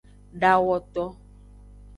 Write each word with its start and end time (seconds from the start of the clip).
Dawoto. 0.41 1.03